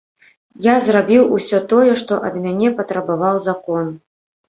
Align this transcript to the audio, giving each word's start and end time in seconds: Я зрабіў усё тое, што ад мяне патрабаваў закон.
Я 0.67 0.75
зрабіў 0.85 1.27
усё 1.37 1.61
тое, 1.75 1.93
што 2.05 2.19
ад 2.33 2.43
мяне 2.49 2.75
патрабаваў 2.83 3.35
закон. 3.53 3.97